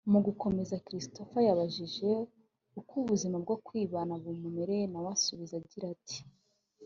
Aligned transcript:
mugukomeza 0.11 0.81
Christopher 0.85 1.43
yabajijwe 1.47 2.09
uko 2.79 2.91
ubuzima 3.01 3.35
bwo 3.43 3.55
kwibana 3.65 4.13
bumumereye 4.23 4.83
nawe 4.91 5.09
asubiza 5.15 5.53
agira 5.61 5.87
ati 5.95 6.19